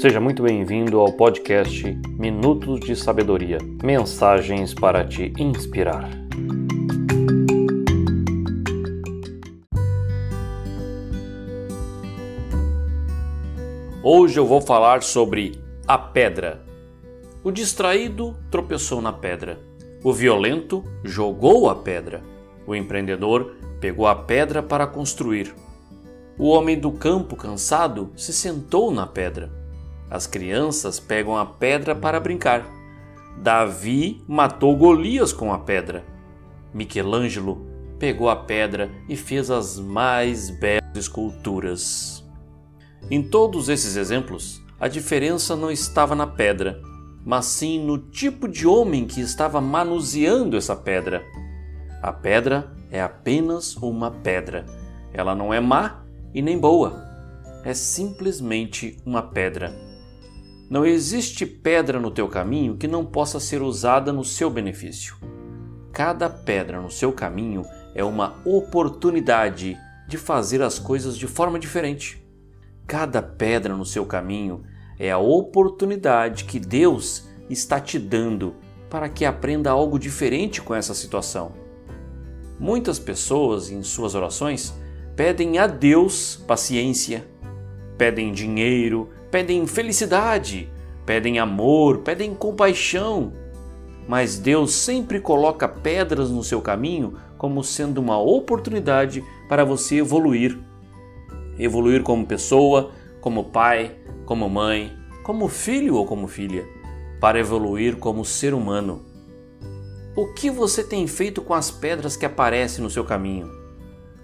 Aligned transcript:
Seja 0.00 0.20
muito 0.20 0.44
bem-vindo 0.44 1.00
ao 1.00 1.12
podcast 1.12 1.82
Minutos 2.16 2.78
de 2.78 2.94
Sabedoria 2.94 3.58
mensagens 3.82 4.72
para 4.72 5.04
te 5.04 5.32
inspirar. 5.36 6.08
Hoje 14.04 14.38
eu 14.38 14.46
vou 14.46 14.60
falar 14.60 15.02
sobre 15.02 15.60
a 15.84 15.98
pedra. 15.98 16.62
O 17.42 17.50
distraído 17.50 18.36
tropeçou 18.52 19.02
na 19.02 19.12
pedra. 19.12 19.58
O 20.04 20.12
violento 20.12 20.84
jogou 21.02 21.68
a 21.68 21.74
pedra. 21.74 22.22
O 22.64 22.72
empreendedor 22.72 23.56
pegou 23.80 24.06
a 24.06 24.14
pedra 24.14 24.62
para 24.62 24.86
construir. 24.86 25.52
O 26.38 26.50
homem 26.50 26.78
do 26.78 26.92
campo, 26.92 27.34
cansado, 27.34 28.12
se 28.16 28.32
sentou 28.32 28.92
na 28.92 29.04
pedra. 29.04 29.57
As 30.10 30.26
crianças 30.26 30.98
pegam 30.98 31.36
a 31.36 31.44
pedra 31.44 31.94
para 31.94 32.18
brincar. 32.18 32.66
Davi 33.36 34.22
matou 34.26 34.76
Golias 34.76 35.32
com 35.32 35.52
a 35.52 35.58
pedra. 35.58 36.04
Michelangelo 36.72 37.66
pegou 37.98 38.30
a 38.30 38.36
pedra 38.36 38.90
e 39.08 39.16
fez 39.16 39.50
as 39.50 39.78
mais 39.78 40.50
belas 40.50 40.82
esculturas. 40.94 42.24
Em 43.10 43.22
todos 43.22 43.68
esses 43.68 43.96
exemplos, 43.96 44.62
a 44.80 44.88
diferença 44.88 45.56
não 45.56 45.70
estava 45.70 46.14
na 46.14 46.26
pedra, 46.26 46.80
mas 47.24 47.46
sim 47.46 47.84
no 47.84 47.98
tipo 47.98 48.48
de 48.48 48.66
homem 48.66 49.06
que 49.06 49.20
estava 49.20 49.60
manuseando 49.60 50.56
essa 50.56 50.74
pedra. 50.74 51.24
A 52.02 52.12
pedra 52.12 52.72
é 52.90 53.02
apenas 53.02 53.76
uma 53.76 54.10
pedra. 54.10 54.64
Ela 55.12 55.34
não 55.34 55.52
é 55.52 55.60
má 55.60 56.04
e 56.32 56.40
nem 56.40 56.58
boa. 56.58 57.04
É 57.64 57.74
simplesmente 57.74 58.96
uma 59.04 59.22
pedra. 59.22 59.74
Não 60.70 60.84
existe 60.84 61.46
pedra 61.46 61.98
no 61.98 62.10
teu 62.10 62.28
caminho 62.28 62.76
que 62.76 62.86
não 62.86 63.04
possa 63.04 63.40
ser 63.40 63.62
usada 63.62 64.12
no 64.12 64.22
seu 64.22 64.50
benefício. 64.50 65.16
Cada 65.92 66.28
pedra 66.28 66.80
no 66.80 66.90
seu 66.90 67.10
caminho 67.10 67.64
é 67.94 68.04
uma 68.04 68.36
oportunidade 68.44 69.78
de 70.06 70.18
fazer 70.18 70.60
as 70.60 70.78
coisas 70.78 71.16
de 71.16 71.26
forma 71.26 71.58
diferente. 71.58 72.22
Cada 72.86 73.22
pedra 73.22 73.74
no 73.74 73.86
seu 73.86 74.04
caminho 74.04 74.62
é 74.98 75.10
a 75.10 75.18
oportunidade 75.18 76.44
que 76.44 76.60
Deus 76.60 77.26
está 77.48 77.80
te 77.80 77.98
dando 77.98 78.54
para 78.90 79.08
que 79.08 79.24
aprenda 79.24 79.70
algo 79.70 79.98
diferente 79.98 80.60
com 80.60 80.74
essa 80.74 80.94
situação. 80.94 81.52
Muitas 82.58 82.98
pessoas, 82.98 83.70
em 83.70 83.82
suas 83.82 84.14
orações, 84.14 84.74
pedem 85.16 85.58
a 85.58 85.66
Deus 85.66 86.36
paciência, 86.46 87.26
pedem 87.96 88.32
dinheiro, 88.32 89.10
pedem 89.30 89.66
felicidade, 89.66 90.70
pedem 91.04 91.38
amor, 91.38 91.98
pedem 91.98 92.34
compaixão. 92.34 93.32
Mas 94.06 94.38
Deus 94.38 94.72
sempre 94.72 95.20
coloca 95.20 95.68
pedras 95.68 96.30
no 96.30 96.42
seu 96.42 96.62
caminho 96.62 97.14
como 97.36 97.62
sendo 97.62 97.98
uma 97.98 98.18
oportunidade 98.18 99.22
para 99.48 99.64
você 99.64 99.96
evoluir. 99.96 100.58
Evoluir 101.58 102.02
como 102.02 102.26
pessoa, 102.26 102.90
como 103.20 103.44
pai, 103.44 103.96
como 104.24 104.48
mãe, 104.48 104.96
como 105.22 105.48
filho 105.48 105.96
ou 105.96 106.06
como 106.06 106.26
filha, 106.26 106.66
para 107.20 107.38
evoluir 107.38 107.96
como 107.96 108.24
ser 108.24 108.54
humano. 108.54 109.04
O 110.16 110.32
que 110.32 110.50
você 110.50 110.82
tem 110.82 111.06
feito 111.06 111.42
com 111.42 111.54
as 111.54 111.70
pedras 111.70 112.16
que 112.16 112.26
aparecem 112.26 112.82
no 112.82 112.90
seu 112.90 113.04
caminho? 113.04 113.50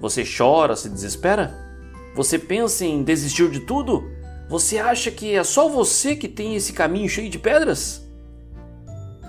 Você 0.00 0.24
chora, 0.24 0.74
se 0.74 0.88
desespera? 0.88 1.54
Você 2.14 2.38
pensa 2.38 2.84
em 2.84 3.02
desistir 3.02 3.50
de 3.50 3.60
tudo? 3.60 4.21
Você 4.52 4.78
acha 4.78 5.10
que 5.10 5.34
é 5.34 5.42
só 5.42 5.66
você 5.66 6.14
que 6.14 6.28
tem 6.28 6.54
esse 6.54 6.74
caminho 6.74 7.08
cheio 7.08 7.30
de 7.30 7.38
pedras? 7.38 8.06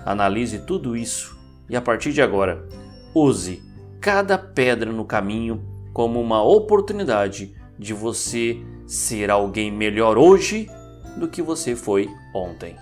Analise 0.06 0.60
tudo 0.60 0.98
isso 0.98 1.40
e 1.70 1.78
a 1.78 1.82
partir 1.82 2.12
de 2.12 2.22
agora, 2.22 2.68
use 3.16 3.64
cada 4.02 4.38
pedra 4.38 4.92
no 4.92 5.06
caminho 5.06 5.64
como 5.94 6.20
uma 6.20 6.44
oportunidade 6.44 7.56
de 7.80 7.94
você 7.94 8.62
ser 8.86 9.32
alguém 9.32 9.72
melhor 9.72 10.18
hoje 10.18 10.70
do 11.16 11.30
que 11.30 11.42
você 11.42 11.74
foi 11.74 12.10
ontem. 12.36 12.76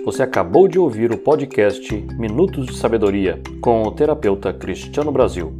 Você 0.04 0.22
acabou 0.22 0.66
de 0.66 0.78
ouvir 0.78 1.12
o 1.12 1.18
podcast 1.18 1.94
Minutos 2.18 2.66
de 2.66 2.74
Sabedoria 2.74 3.38
com 3.60 3.82
o 3.82 3.90
terapeuta 3.90 4.50
Cristiano 4.50 5.12
Brasil. 5.12 5.54